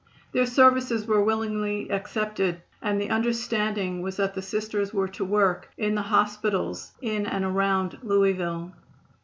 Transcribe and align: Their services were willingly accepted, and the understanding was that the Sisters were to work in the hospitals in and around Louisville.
Their 0.31 0.47
services 0.47 1.05
were 1.05 1.23
willingly 1.23 1.91
accepted, 1.91 2.63
and 2.81 2.99
the 2.99 3.11
understanding 3.11 4.01
was 4.01 4.17
that 4.17 4.33
the 4.33 4.41
Sisters 4.41 4.91
were 4.91 5.09
to 5.09 5.23
work 5.23 5.69
in 5.77 5.93
the 5.93 6.01
hospitals 6.01 6.91
in 7.03 7.27
and 7.27 7.45
around 7.45 7.99
Louisville. 8.01 8.71